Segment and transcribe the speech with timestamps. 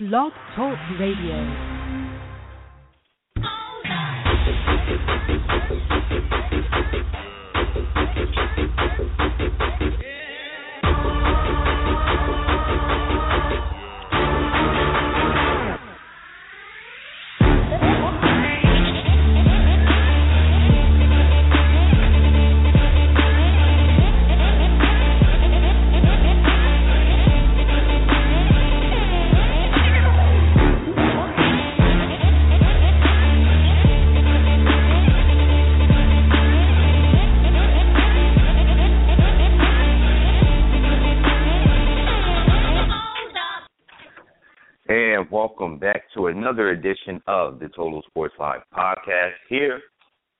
[0.00, 1.69] Blog Talk Radio.
[45.20, 49.82] And welcome back to another edition of the Total Sports Live podcast here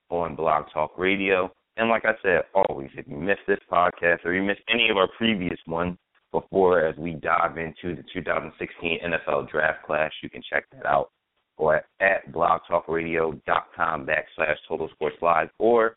[0.08, 1.52] on Blog Talk Radio.
[1.76, 4.96] And like I said, always, if you missed this podcast or you missed any of
[4.96, 5.98] our previous ones
[6.32, 11.10] before as we dive into the 2016 NFL Draft Class, you can check that out
[11.58, 15.50] or at, at blogtalkradio.com backslash Total Sports Live.
[15.58, 15.96] Or,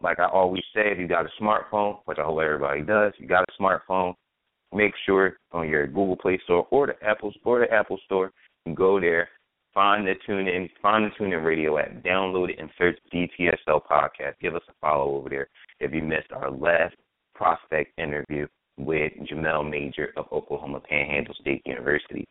[0.00, 3.26] like I always say, if you got a smartphone, which I hope everybody does, you
[3.26, 4.14] got a smartphone,
[4.74, 8.32] make sure on your Google Play Store or the Apple or the Apple Store,
[8.74, 9.28] go there,
[9.72, 14.34] find the TuneIn, find the TuneIn radio app, download it and search DTSL podcast.
[14.40, 15.48] Give us a follow over there
[15.80, 16.94] if you missed our last
[17.34, 18.46] prospect interview
[18.78, 22.24] with Jamel Major of Oklahoma Panhandle State University.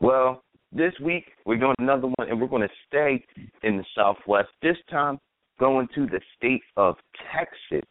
[0.00, 3.24] Well, this week we're doing another one and we're going to stay
[3.62, 4.48] in the Southwest.
[4.62, 5.18] This time
[5.58, 6.96] going to the state of
[7.34, 7.86] Texas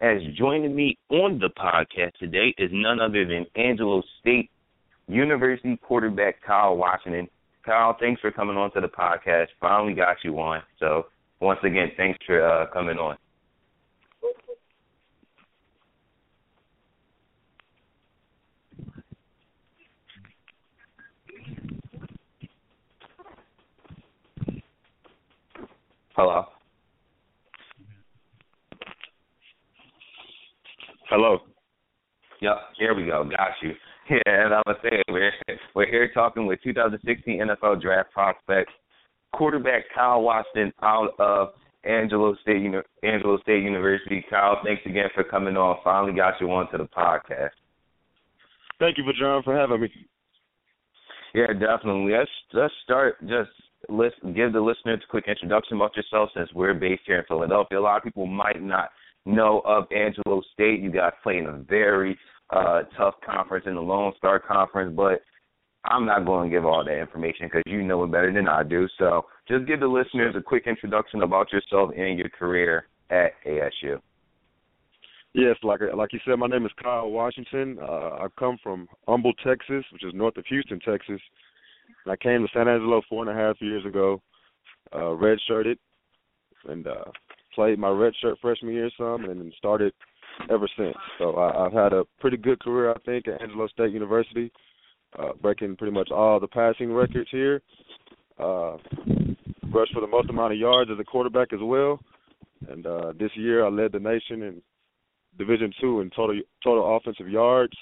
[0.00, 4.50] as joining me on the podcast today is none other than Angelo State
[5.08, 7.28] University quarterback Kyle Washington.
[7.64, 9.46] Kyle, thanks for coming on to the podcast.
[9.60, 10.62] Finally got you on.
[10.78, 11.06] So
[11.40, 13.16] once again, thanks for uh, coming on.
[26.14, 26.46] Hello.
[31.08, 31.38] Hello.
[32.40, 33.24] Yep, here we go.
[33.24, 33.72] Got you.
[34.08, 35.32] Yeah, and I was saying we're
[35.74, 38.70] we're here talking with 2016 NFL Draft prospect
[39.34, 41.48] quarterback Kyle Washington out of
[41.82, 44.24] Angelo State Uni- Angelo State University.
[44.30, 45.78] Kyle, thanks again for coming on.
[45.82, 47.50] Finally got you onto the podcast.
[48.78, 49.90] Thank you for John for having me.
[51.34, 52.12] Yeah, definitely.
[52.12, 53.50] Let's let's start just
[53.88, 57.78] list give the listeners a quick introduction about yourself since we're based here in Philadelphia.
[57.78, 58.90] A lot of people might not
[59.26, 60.80] know of Angelo State.
[60.80, 62.18] You guys play in a very
[62.50, 65.20] uh, tough conference in the Lone Star Conference, but
[65.84, 68.62] I'm not going to give all that information because you know it better than I
[68.62, 68.88] do.
[68.98, 74.00] So just give the listeners a quick introduction about yourself and your career at ASU.
[75.34, 77.78] Yes, like like you said, my name is Kyle Washington.
[77.80, 81.20] Uh, I come from Humble, Texas, which is north of Houston, Texas.
[82.04, 84.22] And I came to San Angelo four and a half years ago,
[84.92, 85.76] uh, redshirted,
[86.68, 87.04] and uh,
[87.56, 89.92] played my redshirt freshman year some, and started
[90.50, 90.94] ever since.
[91.18, 94.52] So I, I've had a pretty good career, I think, at Angelo State University,
[95.18, 97.62] uh, breaking pretty much all the passing records here.
[98.38, 98.76] Uh,
[99.72, 101.98] rushed for the most amount of yards as a quarterback as well,
[102.68, 104.62] and uh, this year I led the nation in
[105.38, 107.72] Division Two in total total offensive yards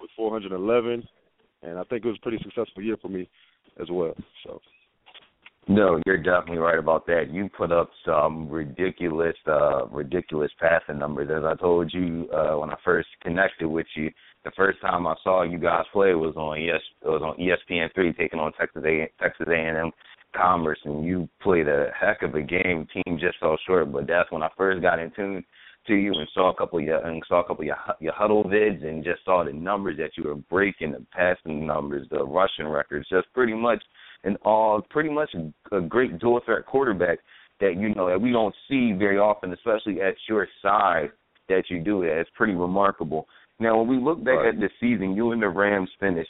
[0.00, 1.06] with 411,
[1.62, 3.28] and I think it was a pretty successful year for me
[3.78, 4.14] as well.
[4.44, 4.60] So.
[5.68, 7.24] No, you're definitely right about that.
[7.32, 11.28] You put up some ridiculous, uh, ridiculous passing numbers.
[11.36, 14.10] As I told you uh, when I first connected with you,
[14.44, 17.92] the first time I saw you guys play was on ES, it was on ESPN
[17.94, 19.90] three, taking on Texas A Texas A&M
[20.36, 22.86] Commerce, and you played a heck of a game.
[22.92, 25.44] Team just fell short, but that's when I first got in tune
[25.88, 28.12] to you and saw a couple of your and saw a couple of your your
[28.12, 32.24] Hudl vids and just saw the numbers that you were breaking, the passing numbers, the
[32.24, 33.82] rushing records, just pretty much
[34.24, 35.30] and all pretty much
[35.72, 37.18] a great dual threat quarterback
[37.60, 41.08] that you know that we don't see very often, especially at your size
[41.48, 42.08] that you do it.
[42.08, 43.26] It's pretty remarkable.
[43.58, 44.54] Now, when we look back right.
[44.54, 46.28] at the season, you and the Rams finished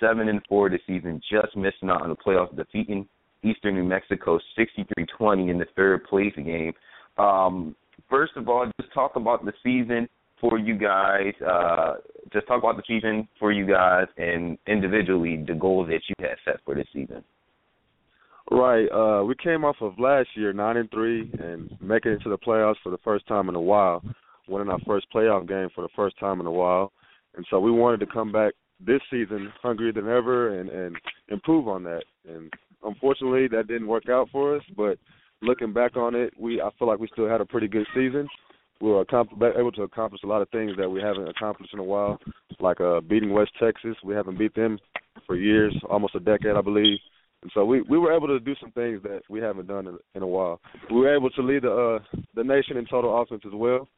[0.00, 3.08] seven and four this season, just missing out on the playoffs, defeating
[3.42, 6.72] Eastern New Mexico 63-20 in the third place game.
[7.16, 7.74] Um,
[8.10, 10.08] first of all, just talk about the season
[10.40, 11.32] for you guys.
[11.46, 11.94] Uh,
[12.32, 16.36] just talk about the season for you guys and individually the goals that you had
[16.44, 17.22] set for this season.
[18.50, 18.86] Right.
[18.86, 22.38] Uh, we came off of last year nine and three and making it to the
[22.38, 24.02] playoffs for the first time in a while,
[24.48, 26.92] winning our first playoff game for the first time in a while,
[27.36, 28.52] and so we wanted to come back
[28.84, 30.96] this season hungrier than ever and and
[31.28, 32.02] improve on that.
[32.28, 32.52] And
[32.84, 34.62] unfortunately, that didn't work out for us.
[34.76, 34.98] But
[35.42, 38.28] looking back on it, we I feel like we still had a pretty good season.
[38.80, 39.04] We were
[39.58, 42.18] able to accomplish a lot of things that we haven't accomplished in a while,
[42.60, 43.96] like uh, beating West Texas.
[44.04, 44.78] We haven't beat them
[45.26, 46.98] for years, almost a decade, I believe.
[47.42, 49.98] And so we we were able to do some things that we haven't done in,
[50.14, 50.60] in a while.
[50.90, 53.88] We were able to lead the uh, the nation in total offense as well.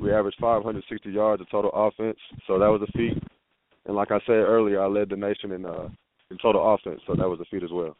[0.00, 3.22] We averaged 560 yards of total offense, so that was a feat.
[3.86, 5.88] And like I said earlier, I led the nation in uh,
[6.30, 7.96] in total offense, so that was a feat as well.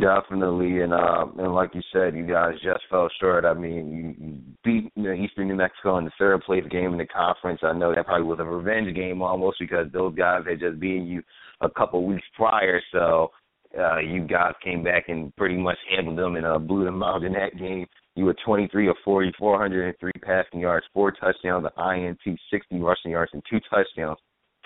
[0.00, 3.44] Definitely, and uh, and like you said, you guys just fell short.
[3.44, 6.98] I mean, you, beat you know, Eastern New Mexico in the third place game in
[6.98, 7.60] the conference.
[7.62, 11.06] I know that probably was a revenge game almost because those guys had just beaten
[11.06, 11.22] you
[11.60, 12.80] a couple weeks prior.
[12.92, 13.30] So
[13.78, 17.22] uh, you guys came back and pretty much handled them and uh, blew them out
[17.22, 17.86] in that game.
[18.16, 23.32] You were 23 of 40, 403 passing yards, four touchdowns, an INT, 60 rushing yards,
[23.34, 24.18] and two touchdowns.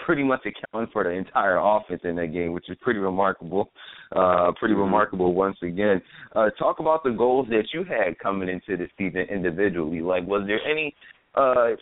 [0.08, 3.70] Pretty much accounting for the entire offense in that game, which is pretty remarkable.
[4.10, 4.84] Uh, pretty mm-hmm.
[4.84, 6.00] remarkable once again.
[6.34, 10.00] Uh, talk about the goals that you had coming into the season individually.
[10.00, 10.94] Like, was there any
[11.34, 11.72] uh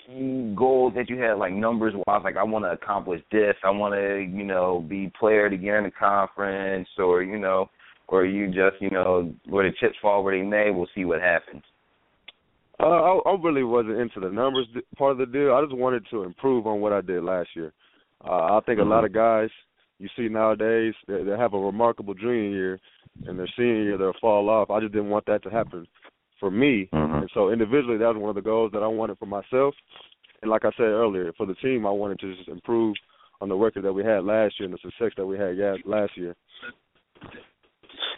[0.57, 3.95] goals that you had like numbers wise like I want to accomplish this I want
[3.95, 7.71] to you know be player of the year in the conference or you know
[8.09, 11.21] or you just you know where the chips fall where they may we'll see what
[11.21, 11.63] happens
[12.81, 14.67] uh I, I really wasn't into the numbers
[14.99, 17.73] part of the deal I just wanted to improve on what I did last year
[18.25, 18.91] uh I think mm-hmm.
[18.91, 19.51] a lot of guys
[19.99, 22.81] you see nowadays they, they have a remarkable junior year
[23.27, 25.87] and their senior year they'll fall off I just didn't want that to happen
[26.39, 26.89] for me.
[26.93, 27.15] Mm-hmm.
[27.15, 29.75] And so individually, that was one of the goals that I wanted for myself.
[30.43, 32.95] And like I said earlier, for the team, I wanted to just improve
[33.41, 36.17] on the record that we had last year and the success that we had last
[36.17, 36.35] year.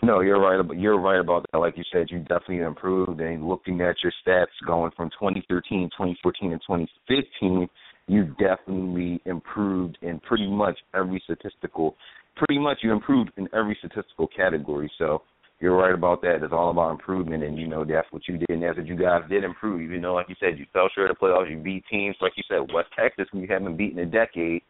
[0.03, 0.65] No, you're right.
[0.77, 1.59] You're right about that.
[1.59, 3.21] Like you said, you definitely improved.
[3.21, 7.69] And looking at your stats going from 2013, 2014, and 2015,
[8.09, 11.95] you definitely improved in pretty much every statistical.
[12.37, 14.91] Pretty much, you improved in every statistical category.
[14.99, 15.23] So
[15.61, 16.41] you're right about that.
[16.43, 18.97] It's all about improvement, and you know that's what you did, and that's what you
[18.97, 19.91] guys did improve.
[19.91, 21.51] You know, like you said, you fell short of the playoffs.
[21.51, 24.63] You beat teams like you said, West Texas, who you haven't beaten in a decade.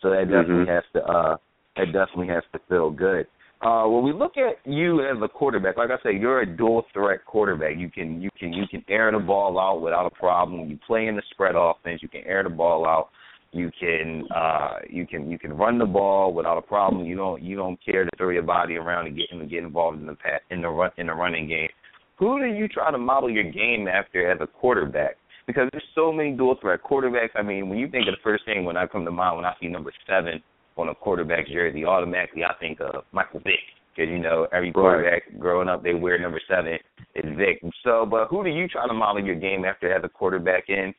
[0.00, 0.32] So that mm-hmm.
[0.32, 1.36] definitely has to uh
[1.76, 3.26] that definitely has to feel good.
[3.62, 6.84] Uh, when we look at you as a quarterback, like I said, you're a dual
[6.92, 7.78] threat quarterback.
[7.78, 10.68] You can you can you can air the ball out without a problem.
[10.68, 12.02] You play in the spread offense.
[12.02, 13.10] You can air the ball out.
[13.52, 17.06] You can uh you can you can run the ball without a problem.
[17.06, 20.00] You don't you don't care to throw your body around and get and get involved
[20.00, 21.68] in the pass in the run in the running game.
[22.16, 25.18] Who do you try to model your game after as a quarterback?
[25.46, 27.30] Because there's so many dual threat quarterbacks.
[27.36, 29.44] I mean, when you think of the first thing when I come to mind when
[29.44, 30.42] I see number seven
[30.76, 33.60] on a quarterback jersey, automatically I think of Michael Vick.
[33.94, 35.40] Because you know every quarterback right.
[35.40, 36.78] growing up they wear number seven
[37.14, 37.62] is Vick.
[37.84, 40.94] So, but who do you try to model your game after as a quarterback in?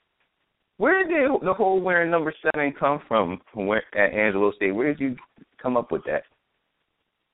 [0.78, 3.40] Where did the whole wearing number seven come from?
[3.54, 5.16] Where, at Angelo State, where did you
[5.62, 6.24] come up with that?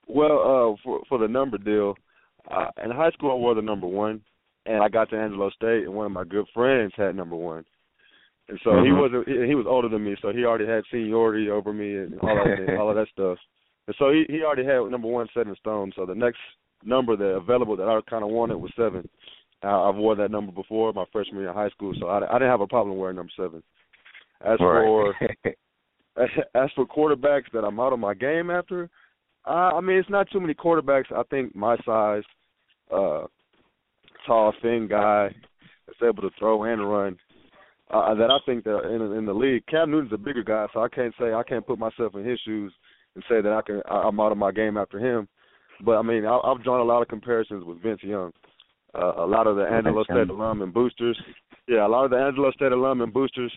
[0.08, 1.96] Well, uh, for for the number deal,
[2.50, 4.22] uh, in high school I wore the number one,
[4.66, 7.66] and I got to Angelo State, and one of my good friends had number one,
[8.50, 8.86] and so mm-hmm.
[8.86, 11.96] he wasn't he, he was older than me, so he already had seniority over me
[11.96, 13.38] and all that all of that stuff,
[13.88, 15.92] and so he he already had number one set in stone.
[15.96, 16.40] So the next
[16.84, 19.08] number that available that I kind of wanted was seven,
[19.62, 22.40] I, I've worn that number before my freshman year in high school, so I, I
[22.40, 23.62] didn't have a problem wearing number seven.
[24.42, 25.14] As for
[26.56, 28.90] as for quarterbacks that I model my game after,
[29.46, 31.12] uh, I mean it's not too many quarterbacks.
[31.16, 32.24] I think my size,
[32.92, 33.26] uh,
[34.26, 35.36] tall, thin guy
[35.86, 37.18] that's able to throw and run.
[37.92, 40.82] Uh, that I think that in in the league, Cam Newton's a bigger guy, so
[40.82, 42.72] I can't say I can't put myself in his shoes
[43.16, 45.28] and say that I can I, I model my game after him.
[45.84, 48.32] But I mean, I, I've drawn a lot of comparisons with Vince Young
[48.96, 51.20] uh, a lot of the Angelo State alum and boosters.
[51.68, 53.52] Yeah, a lot of the Angelo State alum and boosters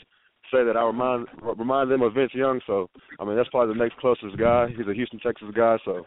[0.52, 2.60] say that I remind remind them of Vince Young.
[2.66, 4.68] So I mean that's probably the next closest guy.
[4.76, 5.76] He's a Houston, Texas guy.
[5.84, 6.06] So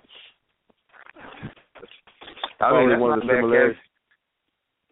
[2.61, 3.77] I mean, that's one of the similarities.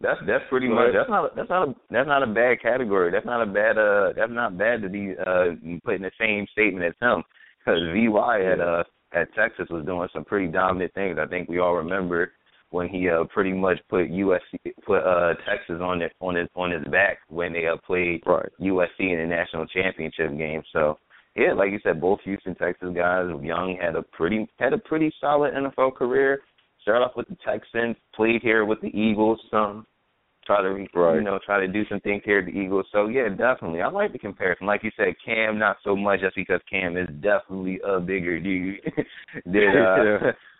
[0.04, 3.10] That's that's pretty much that's not that's not a that's not a bad category.
[3.10, 6.46] That's not a bad uh that's not bad to be uh put in the same
[6.52, 7.22] statement as him
[7.58, 8.84] because VY at uh
[9.14, 11.18] at Texas was doing some pretty dominant things.
[11.18, 12.32] I think we all remember
[12.70, 16.72] when he uh, pretty much put USC put uh, Texas on it on his on
[16.72, 18.50] his back when they uh, played right.
[18.60, 20.62] USC in the national championship game.
[20.72, 20.98] So
[21.36, 25.12] yeah, like you said, both Houston Texas guys, Young had a pretty had a pretty
[25.20, 26.40] solid NFL career.
[26.82, 29.86] Started off with the Texans, played here with the Eagles some.
[30.46, 31.14] Try to right.
[31.14, 32.86] you know try to do some things here at the Eagles.
[32.92, 34.66] So yeah, definitely, I like the comparison.
[34.66, 38.80] Like you said, Cam not so much just because Cam is definitely a bigger dude
[39.46, 40.32] than uh,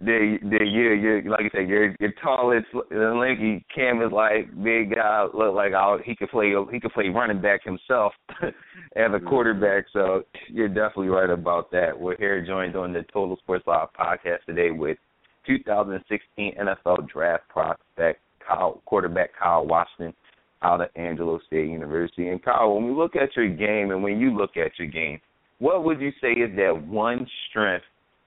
[0.00, 3.64] they they you you like you said you're you're tall and lanky.
[3.74, 7.40] Cam is like big guy, look like I'll, he could play he could play running
[7.40, 8.12] back himself
[8.42, 8.52] as
[8.96, 9.28] a mm-hmm.
[9.28, 9.84] quarterback.
[9.92, 11.98] So you're definitely right about that.
[11.98, 14.98] We're here joined on the Total Sports Live podcast today with
[15.46, 20.14] 2016 NFL Draft prospect Kyle, quarterback Kyle Washington.
[20.62, 22.28] out of Angelo State University.
[22.28, 25.20] And Kyle, when we look at your game and when you look at your game,
[25.58, 27.84] what would you say is that one strength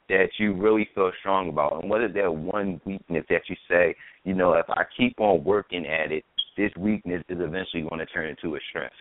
[0.09, 1.81] that you really feel strong about?
[1.81, 5.43] And what is that one weakness that you say, you know, if I keep on
[5.43, 6.23] working at it,
[6.57, 8.95] this weakness is eventually going to turn into a strength?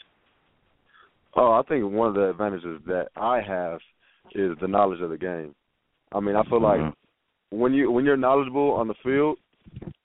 [1.37, 3.81] Oh, I think one of the advantages that I have
[4.35, 5.55] is the knowledge of the game.
[6.13, 6.85] I mean, I feel mm-hmm.
[6.87, 6.95] like
[7.51, 9.39] when you when you're knowledgeable on the field,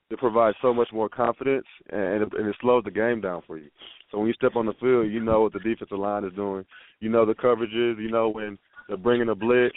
[0.09, 3.57] it provides so much more confidence and it, and it slows the game down for
[3.57, 3.69] you.
[4.11, 6.65] So when you step on the field, you know what the defensive line is doing.
[6.99, 8.01] You know the coverages.
[8.01, 8.57] You know when
[8.87, 9.75] they're bringing a blitz.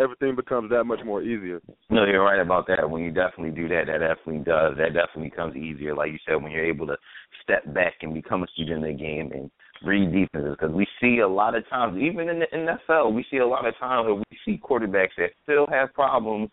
[0.00, 1.60] Everything becomes that much more easier.
[1.90, 2.88] No, you're right about that.
[2.88, 4.76] When you definitely do that, that definitely does.
[4.78, 5.94] That definitely becomes easier.
[5.94, 6.96] Like you said, when you're able to
[7.42, 9.50] step back and become a student of the game and
[9.84, 12.46] read defenses, because we see a lot of times, even in the
[12.90, 16.48] NFL, we see a lot of times where we see quarterbacks that still have problems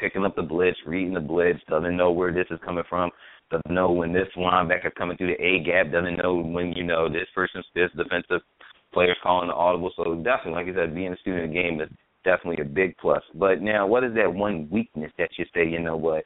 [0.00, 3.10] picking up the blitz, reading the blitz, doesn't know where this is coming from,
[3.50, 7.08] doesn't know when this linebacker coming through the A gap, doesn't know when you know
[7.08, 8.40] this person's this defensive
[8.92, 9.92] player's calling the audible.
[9.96, 11.88] So definitely, like I said, being a student of the game is
[12.24, 13.22] definitely a big plus.
[13.34, 15.68] But now, what is that one weakness that you say?
[15.68, 16.24] You know what?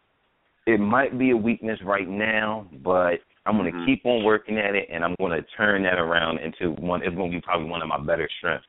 [0.67, 3.87] It might be a weakness right now, but I'm going to mm-hmm.
[3.87, 7.03] keep on working at it, and I'm going to turn that around into one.
[7.03, 8.67] It's going to be probably one of my better strengths.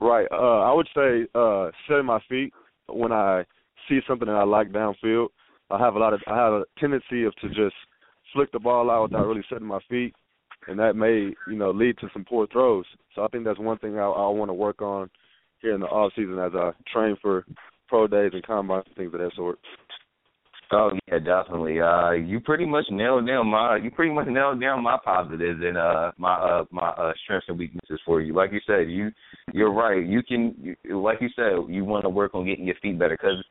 [0.00, 0.28] Right.
[0.30, 2.52] Uh, I would say uh, setting my feet
[2.88, 3.44] when I
[3.88, 5.28] see something that I like downfield.
[5.70, 7.74] I have a lot of I have a tendency of to just
[8.32, 10.14] flick the ball out without really setting my feet,
[10.66, 12.84] and that may you know lead to some poor throws.
[13.14, 15.10] So I think that's one thing I, I want to work on
[15.60, 17.44] here in the off season as I train for
[17.88, 19.58] pro days and combine things of that sort.
[20.70, 21.80] Oh yeah, definitely.
[21.80, 25.78] Uh you pretty much nailed down my you pretty much nailed down my positives and
[25.78, 28.34] uh my uh my uh strengths and weaknesses for you.
[28.34, 29.10] Like you said, you
[29.54, 30.06] you're right.
[30.06, 33.16] You can you, like you said, you want to work on getting your feet better
[33.16, 33.42] cuz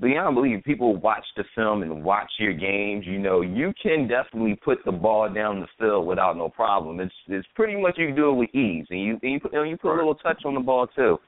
[0.00, 4.58] beyond believe people watch the film and watch your games, you know, you can definitely
[4.64, 7.00] put the ball down the field without no problem.
[7.00, 9.54] It's it's pretty much you can do it with ease and you and you put
[9.54, 11.18] and you put a little touch on the ball too.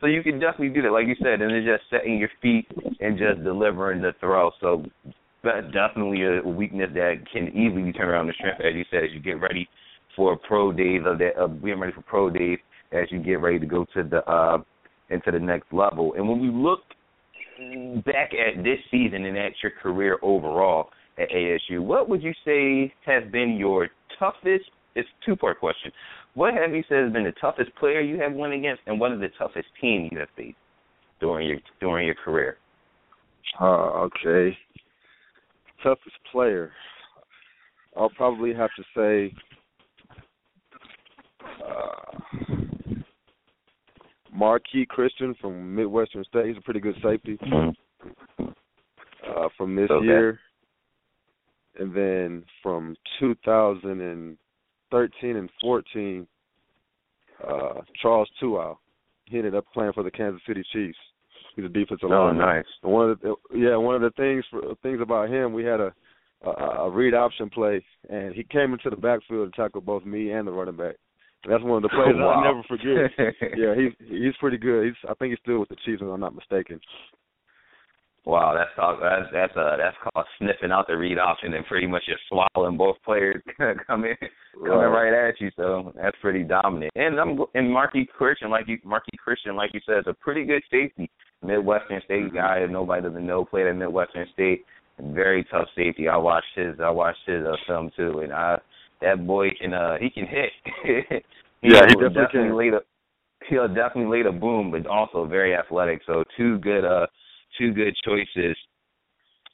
[0.00, 2.66] So you can definitely do that, like you said, and it's just setting your feet
[3.00, 4.52] and just delivering the throw.
[4.60, 4.84] So
[5.42, 9.04] that's definitely a weakness that can easily be turned around to strength, as you said,
[9.04, 9.68] as you get ready
[10.14, 12.58] for pro days of that, of being ready for pro days,
[12.92, 14.58] as you get ready to go to the uh
[15.10, 16.14] into the next level.
[16.14, 16.80] And when we look
[18.04, 22.92] back at this season and at your career overall at ASU, what would you say
[23.04, 23.88] has been your
[24.18, 24.64] toughest?
[24.94, 25.92] It's two part question.
[26.34, 29.12] What have you said has been the toughest player you have won against, and what
[29.12, 30.56] is the toughest team you have faced
[31.20, 32.58] during your during your career?
[33.60, 34.56] Uh, okay.
[35.82, 36.72] Toughest player.
[37.96, 39.34] I'll probably have to say
[41.66, 42.57] uh,
[44.36, 46.46] Marqui Christian from Midwestern State.
[46.46, 47.38] He's a pretty good safety
[48.38, 50.04] uh, from this okay.
[50.04, 50.40] year.
[51.78, 56.26] And then from 2013 and 14,
[57.46, 58.76] uh, Charles Tuaau.
[59.26, 60.98] He ended up playing for the Kansas City Chiefs.
[61.54, 62.38] He's a defensive oh, lineman.
[62.38, 62.64] nice.
[62.82, 65.80] And one of the yeah, one of the things for, things about him, we had
[65.80, 65.92] a,
[66.42, 70.30] a a read option play, and he came into the backfield and tackled both me
[70.30, 70.96] and the running back.
[71.46, 72.40] That's one of the plays wow.
[72.40, 73.12] I'll never forget.
[73.56, 74.86] yeah, he's he's pretty good.
[74.86, 76.80] He's I think he's still with the Chiefs, if I'm not mistaken.
[78.28, 82.02] Wow, that's that's that's uh that's called sniffing out the read option and pretty much
[82.04, 83.40] just swallowing both players
[83.86, 84.14] coming
[84.52, 85.10] coming right.
[85.10, 85.50] right at you.
[85.56, 86.92] So that's pretty dominant.
[86.94, 90.44] And I'm and Marqui Christian, like you Marqui Christian, like you said, is a pretty
[90.44, 91.10] good safety.
[91.42, 92.36] Midwestern State mm-hmm.
[92.36, 94.64] guy nobody doesn't know played at Midwestern State.
[95.00, 96.08] Very tough safety.
[96.08, 98.58] I watched his I watched his uh, film too, and I
[99.00, 100.50] that boy can uh he can hit.
[101.62, 102.56] he yeah, he definitely, definitely can.
[102.56, 102.80] Lay the,
[103.48, 106.00] he'll definitely lay the boom, but also very athletic.
[106.06, 107.06] So two good uh
[107.58, 108.56] two good choices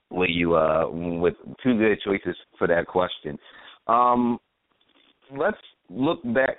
[0.08, 3.38] when you uh with two good choices for that question.
[3.86, 4.38] Um
[5.36, 5.58] let's
[5.90, 6.56] look back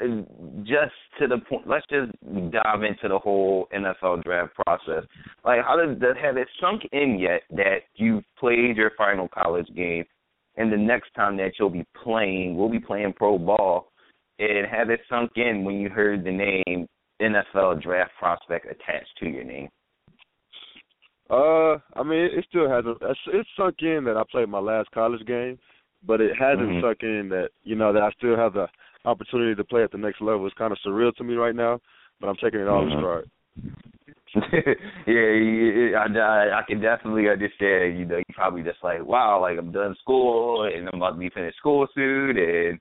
[0.00, 0.22] uh,
[0.62, 2.12] just to the point let's just
[2.50, 5.04] dive into the whole NFL draft process.
[5.44, 9.68] Like how does that have it sunk in yet that you played your final college
[9.74, 10.04] game
[10.56, 13.88] and the next time that you'll be playing, we'll be playing pro ball,
[14.38, 16.86] and have it sunk in when you heard the name
[17.20, 19.68] NFL draft prospect attached to your name?
[21.30, 22.98] Uh, I mean, it still hasn't.
[23.00, 25.58] It's sunk in that I played my last college game,
[26.06, 26.86] but it hasn't mm-hmm.
[26.86, 28.66] sunk in that you know that I still have the
[29.04, 30.46] opportunity to play at the next level.
[30.46, 31.80] It's kind of surreal to me right now,
[32.20, 32.98] but I'm taking it all mm-hmm.
[32.98, 33.91] stride.
[35.06, 37.98] yeah, I, I I can definitely understand.
[37.98, 41.18] You know, you probably just like, wow, like I'm done school and I'm about to
[41.18, 42.78] be finished school soon, and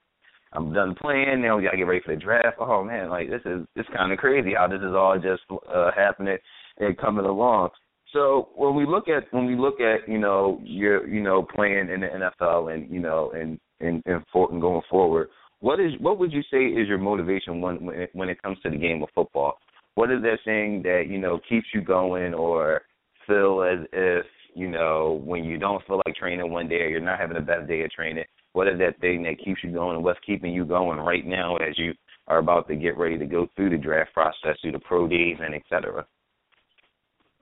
[0.53, 1.41] I'm done playing.
[1.41, 2.57] Now we gotta get ready for the draft.
[2.59, 5.43] Oh man, like this is it's kind of crazy how this is all just
[5.73, 6.37] uh, happening
[6.77, 7.69] and coming along.
[8.13, 11.89] So when we look at when we look at you know your you know playing
[11.89, 15.29] in the NFL and you know and and and, for, and going forward.
[15.59, 18.77] What is what would you say is your motivation when when it comes to the
[18.77, 19.57] game of football?
[19.95, 22.81] What is that thing that you know keeps you going, or
[23.27, 26.99] feel as if you know when you don't feel like training one day or you're
[26.99, 28.25] not having the best day of training?
[28.53, 31.57] What is that thing that keeps you going, and what's keeping you going right now
[31.57, 31.93] as you
[32.27, 35.37] are about to get ready to go through the draft process, through the pro days,
[35.39, 36.05] and et cetera?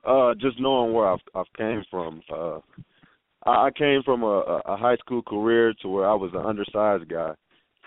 [0.04, 2.22] Uh, just knowing where I've I've came from.
[2.32, 2.58] Uh,
[3.46, 7.32] I came from a, a high school career to where I was an undersized guy,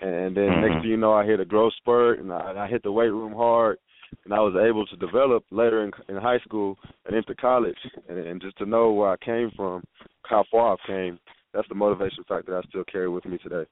[0.00, 0.60] and then mm-hmm.
[0.60, 3.10] next thing you know, I hit a growth spurt, and I, I hit the weight
[3.10, 3.78] room hard,
[4.24, 7.76] and I was able to develop later in, in high school and into college,
[8.08, 9.82] and, and just to know where I came from,
[10.22, 11.18] how far I've came,
[11.52, 13.64] that's the motivation factor that I still carry with me today.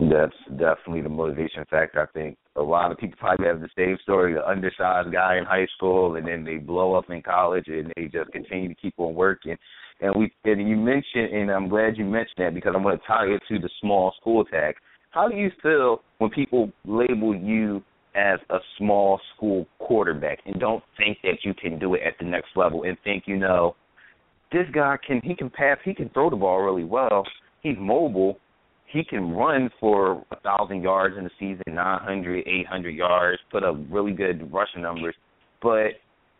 [0.00, 2.00] That's definitely the motivation factor.
[2.00, 5.44] I think a lot of people probably have the same story: the undersized guy in
[5.44, 8.94] high school, and then they blow up in college, and they just continue to keep
[8.96, 9.56] on working
[10.02, 13.06] and we and you mentioned, and I'm glad you mentioned that because I'm going to
[13.06, 14.74] tie it to the small school tag.
[15.10, 17.82] How do you feel when people label you
[18.14, 22.24] as a small school quarterback and don't think that you can do it at the
[22.24, 23.74] next level and think, you know,
[24.52, 27.24] this guy can he can pass, he can throw the ball really well,
[27.62, 28.38] he's mobile,
[28.86, 33.76] he can run for a thousand yards in the season, 900, 800 yards, put up
[33.90, 35.14] really good rushing numbers,
[35.62, 35.92] but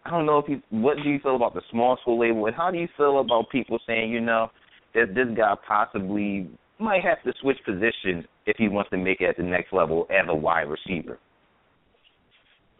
[0.05, 0.61] I don't know if you.
[0.71, 3.51] What do you feel about the small school label, and how do you feel about
[3.51, 4.51] people saying, you know,
[4.95, 9.27] that this guy possibly might have to switch positions if he wants to make it
[9.27, 11.19] at the next level as a wide receiver?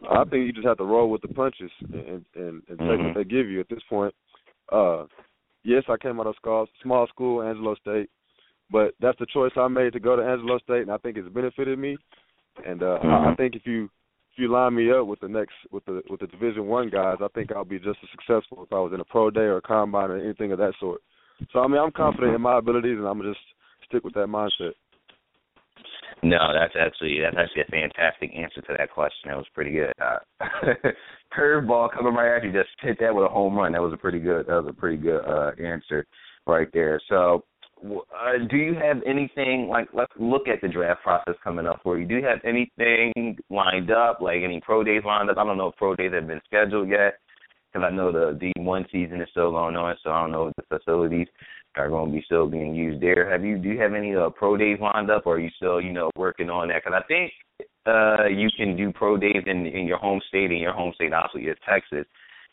[0.09, 3.05] I think you just have to roll with the punches and and, and take mm-hmm.
[3.07, 4.13] what they give you at this point.
[4.71, 5.05] Uh,
[5.63, 8.09] yes, I came out of school, small school, Angelo State,
[8.71, 11.29] but that's the choice I made to go to Angelo State, and I think it's
[11.29, 11.97] benefited me.
[12.65, 13.29] And uh, mm-hmm.
[13.29, 16.19] I think if you if you line me up with the next with the with
[16.19, 18.99] the Division One guys, I think I'll be just as successful if I was in
[18.99, 21.01] a pro day or a combine or anything of that sort.
[21.51, 23.45] So I mean, I'm confident in my abilities, and I'm gonna just
[23.87, 24.73] stick with that mindset.
[26.23, 29.29] No, that's actually that's actually a fantastic answer to that question.
[29.29, 29.91] That was pretty good.
[30.01, 30.19] Uh,
[31.37, 33.73] curveball coming right at you, just hit that with a home run.
[33.73, 34.47] That was a pretty good.
[34.47, 36.05] That was a pretty good uh, answer
[36.47, 37.01] right there.
[37.09, 37.43] So
[37.85, 41.99] uh, do you have anything like let's look at the draft process coming up for
[41.99, 42.05] you?
[42.05, 45.37] Do you have anything lined up, like any pro days lined up?
[45.37, 47.15] I don't know if pro days have been scheduled yet,
[47.73, 50.47] because I know the D one season is still going on, so I don't know
[50.47, 51.27] if the facilities
[51.75, 53.29] are going to be still being used there.
[53.31, 55.81] Have you do you have any uh, pro days lined up, or are you still
[55.81, 56.83] you know working on that?
[56.83, 57.31] Because I think
[57.85, 61.13] uh, you can do pro days in in your home state, and your home state
[61.13, 62.05] obviously is Texas.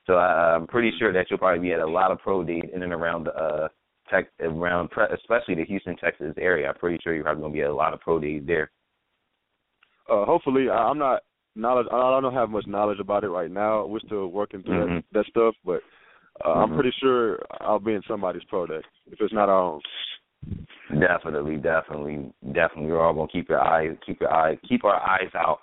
[0.07, 2.65] So I, I'm pretty sure that you'll probably be at a lot of pro days
[2.75, 3.69] in and around the uh,
[4.11, 6.69] tech around, especially the Houston, Texas area.
[6.69, 8.71] I'm pretty sure you're probably going to be at a lot of pro days there.
[10.11, 11.23] Uh, hopefully, I'm not
[11.55, 11.87] knowledge.
[11.93, 13.87] I don't have much knowledge about it right now.
[13.87, 14.95] We're still working through mm-hmm.
[14.97, 15.81] that, that stuff, but
[16.45, 16.59] uh, mm-hmm.
[16.61, 19.81] I'm pretty sure I'll be in somebody's pro day if it's not our own.
[20.89, 22.87] Definitely, definitely, definitely.
[22.87, 25.59] We're all gonna keep your eye, keep your eye, keep our eyes out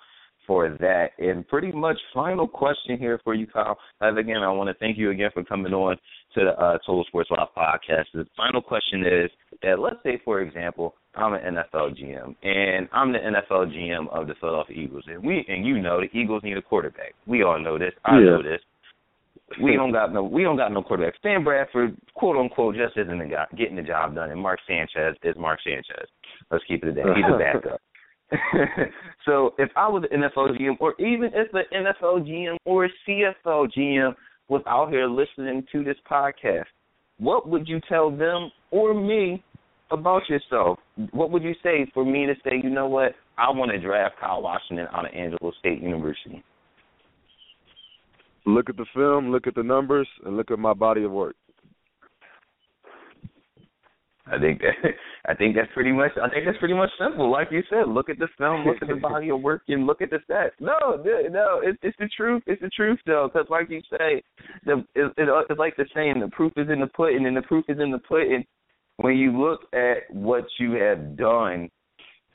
[0.48, 1.10] for that.
[1.18, 3.78] And pretty much final question here for you, Kyle.
[4.00, 5.96] As again, I want to thank you again for coming on
[6.34, 8.06] to the uh, Total Sports Live podcast.
[8.14, 9.30] The final question is
[9.62, 14.26] that let's say, for example, I'm an NFL GM and I'm the NFL GM of
[14.26, 17.14] the Philadelphia Eagles, and we and you know the Eagles need a quarterback.
[17.26, 17.92] We all know this.
[18.04, 18.24] I yeah.
[18.24, 18.60] know this.
[19.62, 21.14] We don't got no we don't got no quarterback.
[21.22, 25.16] Sam Bradford, quote unquote, just isn't the guy getting the job done, and Mark Sanchez
[25.22, 26.08] is Mark Sanchez.
[26.50, 27.16] Let's keep it at that.
[27.16, 27.80] He's a backup.
[29.24, 32.88] so if I was an NFL GM, or even if the NFL GM or a
[33.06, 34.14] CFL GM
[34.48, 36.64] was out here listening to this podcast,
[37.18, 39.42] what would you tell them or me
[39.90, 40.78] about yourself?
[41.12, 44.16] What would you say for me to say, you know what, I want to draft
[44.20, 46.42] Kyle Washington out of Angelo State University?
[48.48, 51.36] Look at the film, look at the numbers, and look at my body of work.
[54.26, 54.90] I think that
[55.26, 57.30] I think that's pretty much I think that's pretty much simple.
[57.30, 60.00] Like you said, look at the film, look at the body of work, and look
[60.00, 60.52] at the stats.
[60.60, 62.42] No, no, it's it's the truth.
[62.46, 64.22] It's the truth though, because like you say,
[64.64, 67.42] the it, it, it's like the saying, the proof is in the pudding, and the
[67.42, 68.46] proof is in the pudding.
[68.96, 71.68] When you look at what you have done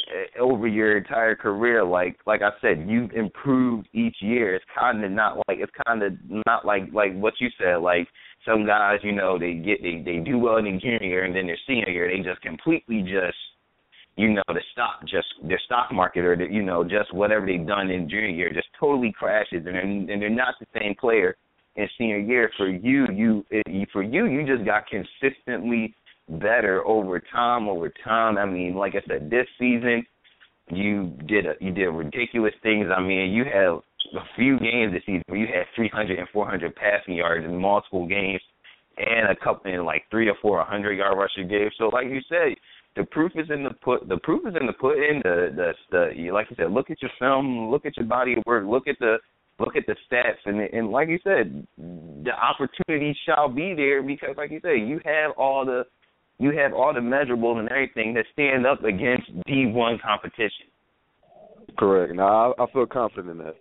[0.08, 4.56] Uh, over your entire career, like like I said, you've improved each year.
[4.56, 6.14] It's kind of not like it's kind of
[6.46, 8.08] not like like what you said, like
[8.46, 11.48] some guys, you know, they get they they do well in junior year and then
[11.48, 13.38] their senior year they just completely just
[14.18, 17.66] you know the stock just their stock market or the, you know just whatever they've
[17.66, 21.38] done in junior year just totally crashes and and they're not the same player
[21.76, 22.52] in senior year.
[22.58, 25.96] For you, you it, for you you just got consistently
[26.30, 28.38] better over time over time.
[28.38, 30.06] I mean, like I said, this season
[30.70, 32.88] you did a, you did ridiculous things.
[32.96, 33.82] I mean, you have
[34.16, 38.08] a few games this season where you had 300 and 400 passing yards in multiple
[38.08, 38.42] games,
[38.98, 41.74] and a couple in like three or four 100 yard rushing games.
[41.78, 42.56] So, like you said,
[42.96, 44.08] the proof is in the put.
[44.08, 46.32] The proof is in the put in the the the.
[46.32, 48.98] Like you said, look at your film, look at your body of work, look at
[49.00, 49.18] the
[49.60, 54.36] look at the stats, and and like you said, the opportunity shall be there because,
[54.38, 55.86] like you said, you have all the
[56.40, 60.68] you have all the measurables and everything that stand up against D one competition.
[61.78, 62.14] Correct.
[62.14, 63.56] Now I, I feel confident in that.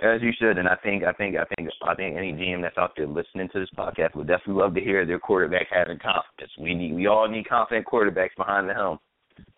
[0.00, 2.78] As you should, and I think I think I think I think any GM that's
[2.78, 6.52] out there listening to this podcast would definitely love to hear their quarterback having confidence.
[6.60, 8.98] We need we all need confident quarterbacks behind the helm.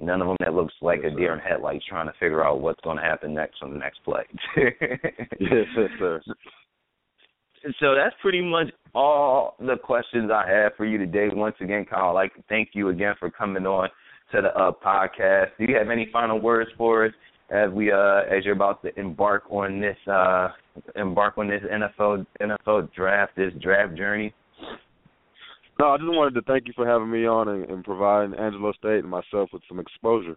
[0.01, 2.81] None of them that looks like a deer in headlights trying to figure out what's
[2.81, 4.23] going to happen next on the next play.
[4.57, 4.73] yes,
[5.41, 6.23] yes, sir.
[7.81, 11.29] So that's pretty much all the questions I have for you today.
[11.33, 13.89] Once again, Kyle, I'd like thank you again for coming on
[14.33, 15.49] to the uh, podcast.
[15.59, 17.13] Do you have any final words for us?
[17.51, 20.49] as we uh as you're about to embark on this uh
[20.97, 24.33] embark on this NFL NFL draft, this draft journey?
[25.79, 28.73] No, I just wanted to thank you for having me on and, and providing Angelo
[28.73, 30.37] State and myself with some exposure.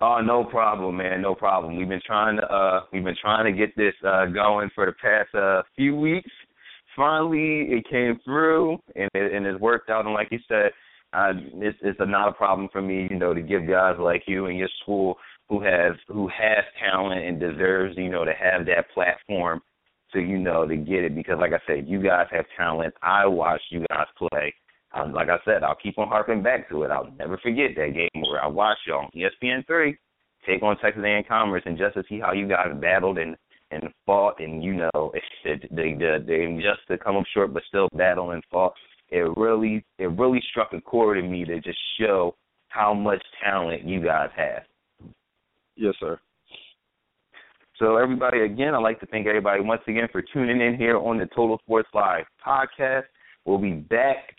[0.00, 1.22] Oh, no problem, man.
[1.22, 1.76] No problem.
[1.76, 4.92] We've been trying to uh we've been trying to get this uh going for the
[4.92, 6.30] past uh few weeks.
[6.96, 10.04] Finally, it came through and it, and it's worked out.
[10.04, 10.70] And like you said,
[11.12, 14.22] uh, it's it's a, not a problem for me, you know, to give guys like
[14.26, 15.16] you and your school
[15.48, 19.60] who has who has talent and deserves, you know, to have that platform
[20.12, 22.94] to, you know, to get it because like I said, you guys have talent.
[23.02, 24.54] I watch you guys play.
[24.94, 26.90] Um, like I said, I'll keep on harping back to it.
[26.90, 29.96] I'll never forget that game where I watched y'all on ESPN three
[30.46, 33.36] take on Texas A&M Commerce and just to see how you guys battled and
[33.70, 34.90] and fought and you know
[35.44, 38.74] the the the, the just to come up short but still battle and fought.
[39.10, 42.34] It really it really struck a chord in me to just show
[42.68, 44.62] how much talent you guys have.
[45.76, 46.18] Yes, sir.
[47.78, 51.18] So, everybody, again, I'd like to thank everybody once again for tuning in here on
[51.18, 53.04] the Total Sports Live podcast.
[53.44, 54.36] We'll be back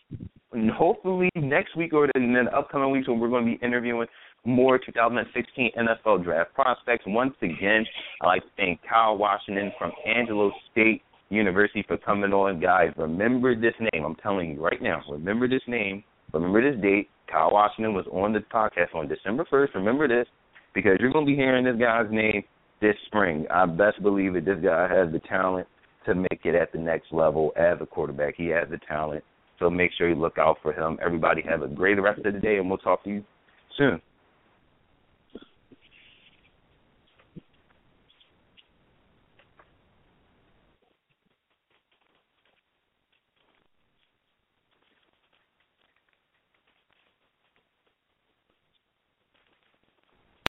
[0.73, 4.07] hopefully next week or in the upcoming weeks when we're going to be interviewing
[4.45, 7.03] more 2016 NFL draft prospects.
[7.07, 7.85] Once again,
[8.21, 12.59] I'd like to thank Kyle Washington from Angelo State University for coming on.
[12.59, 14.05] Guys, remember this name.
[14.05, 16.03] I'm telling you right now, remember this name.
[16.33, 17.09] Remember this date.
[17.31, 19.75] Kyle Washington was on the podcast on December 1st.
[19.75, 20.27] Remember this
[20.75, 22.43] because you're going to be hearing this guy's name
[22.83, 23.47] this spring.
[23.49, 24.45] I best believe it.
[24.45, 25.67] this guy has the talent
[26.05, 28.35] to make it at the next level as a quarterback.
[28.35, 29.23] He has the talent.
[29.59, 30.97] So make sure you look out for him.
[31.03, 33.23] Everybody have a great rest of the day, and we'll talk to you
[33.77, 34.01] soon.